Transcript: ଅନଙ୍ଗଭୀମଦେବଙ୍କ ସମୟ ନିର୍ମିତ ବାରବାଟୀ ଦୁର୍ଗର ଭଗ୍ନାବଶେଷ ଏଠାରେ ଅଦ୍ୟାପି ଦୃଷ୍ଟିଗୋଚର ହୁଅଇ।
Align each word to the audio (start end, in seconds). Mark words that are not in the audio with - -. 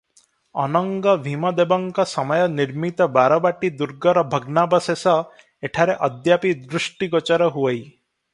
ଅନଙ୍ଗଭୀମଦେବଙ୍କ 0.61 2.05
ସମୟ 2.13 2.47
ନିର୍ମିତ 2.53 3.07
ବାରବାଟୀ 3.19 3.71
ଦୁର୍ଗର 3.83 4.25
ଭଗ୍ନାବଶେଷ 4.33 5.15
ଏଠାରେ 5.71 5.99
ଅଦ୍ୟାପି 6.09 6.57
ଦୃଷ୍ଟିଗୋଚର 6.75 7.53
ହୁଅଇ। 7.59 7.79